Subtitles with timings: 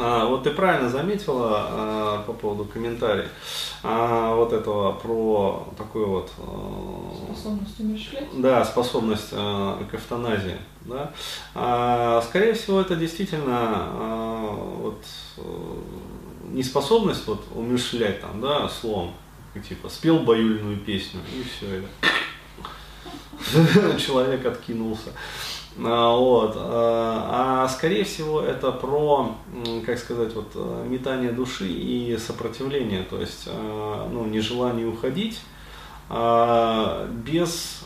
[0.00, 3.28] А, вот ты правильно заметила а, по поводу комментариев
[3.82, 6.32] а, вот этого про такую вот
[7.26, 8.24] способность умерщвлять.
[8.34, 10.56] Да, способность к эвтаназии.
[10.82, 11.12] Да?
[12.22, 13.88] Скорее всего, это действительно
[14.78, 15.04] вот,
[16.48, 19.12] не способность вот умерщвлять там, да, словом,
[19.68, 21.82] типа спел баюльную песню и все.
[23.98, 25.10] Человек откинулся.
[25.78, 26.54] А, вот.
[26.56, 29.34] А, а скорее всего это про,
[29.86, 30.54] как сказать, вот
[30.86, 35.40] метание души и сопротивление, то есть ну, нежелание уходить
[36.08, 37.84] а, без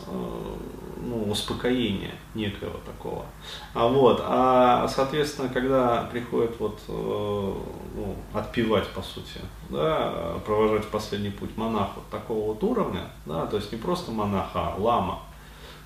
[0.97, 3.25] ну, успокоения некого такого.
[3.73, 9.39] А вот, а соответственно, когда приходит вот ну, отпевать по сути,
[9.69, 14.49] да, провожать последний путь монах вот такого вот уровня, да, то есть не просто монах,
[14.55, 15.19] а лама,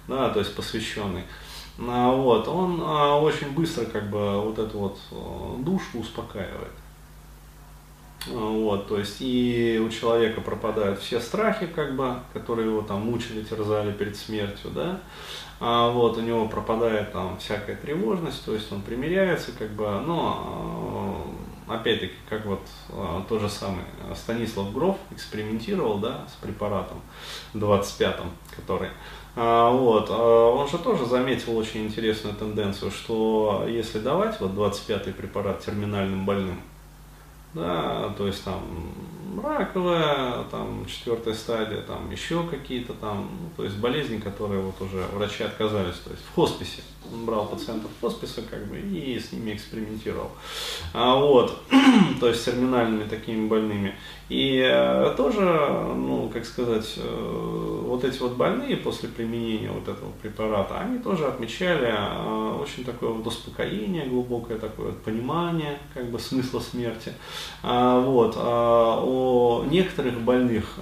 [0.07, 1.23] да, то есть посвященный,
[1.79, 6.71] вот, он а, очень быстро как бы вот эту вот а, душу успокаивает.
[8.27, 13.43] Вот, то есть и у человека пропадают все страхи, как бы, которые его там мучили,
[13.43, 14.99] терзали перед смертью, да,
[15.61, 20.98] а вот у него пропадает там всякая тревожность, то есть он примиряется, как бы, но
[21.69, 27.01] опять-таки, как вот а, то же самое, Станислав Гров экспериментировал, да, с препаратом
[27.53, 28.89] 25-м, который,
[29.35, 35.13] а, вот, а, он же тоже заметил очень интересную тенденцию, что если давать вот 25-й
[35.13, 36.59] препарат терминальным больным,
[37.53, 38.61] да, то есть там
[39.41, 45.03] раковая, там четвертая стадия, там еще какие-то там, ну, то есть болезни, которые вот уже
[45.13, 46.81] врачи отказались, то есть в хосписе,
[47.11, 50.31] он брал пациентов хосписа как бы и с ними экспериментировал,
[50.93, 51.59] а, вот,
[52.19, 53.95] то есть с терминальными такими больными.
[54.29, 60.11] И э, тоже, ну, как сказать, э, вот эти вот больные после применения вот этого
[60.21, 66.19] препарата, они тоже отмечали э, очень такое вот успокоение, глубокое такое вот понимание, как бы
[66.19, 67.13] смысла смерти.
[67.63, 68.35] А, вот.
[68.37, 69.01] А,
[69.61, 70.75] о некоторых больных,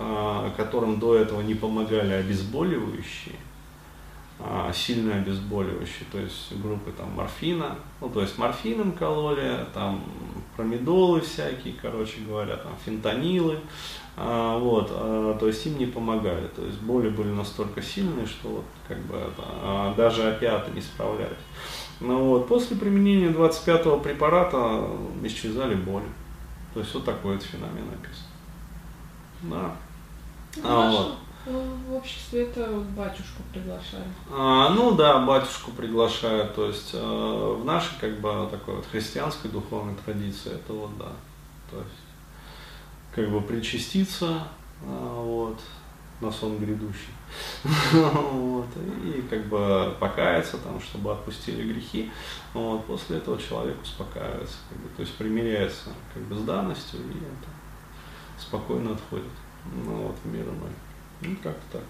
[0.56, 3.36] которым до этого не помогали обезболивающие,
[4.39, 10.04] а, сильно обезболивающие, то есть группы там морфина, ну то есть морфином кололи, там
[10.55, 13.58] промедолы всякие, короче говоря, там фентанилы,
[14.16, 18.49] а, вот, а, то есть им не помогали, то есть боли были настолько сильные, что
[18.49, 21.33] вот как бы это, а, даже опиаты не справлялись.
[21.99, 24.87] Ну вот, после применения 25-го препарата
[25.23, 26.05] исчезали боли.
[26.76, 28.26] То есть вот такой вот феномен описан.
[29.43, 29.75] Да.
[30.58, 31.15] Ну, а, вот.
[31.45, 32.67] В обществе это
[32.98, 34.08] батюшку приглашают.
[34.30, 36.55] А, ну да, батюшку приглашают.
[36.55, 41.11] То есть э, в нашей как бы такой вот христианской духовной традиции это вот да.
[41.71, 42.08] То есть
[43.17, 44.43] как бы причаститься
[44.83, 45.59] э, вот,
[46.21, 47.14] на сон грядущий.
[47.93, 48.67] вот,
[49.04, 52.11] и как бы покаяться, там, чтобы отпустили грехи.
[52.54, 57.17] Вот, после этого человек успокаивается, как бы, то есть примиряется как бы, с данностью и
[57.17, 57.49] это,
[58.37, 59.31] спокойно отходит
[59.65, 60.71] ну, вот, в мир иной.
[61.21, 61.83] Ну, как-то так.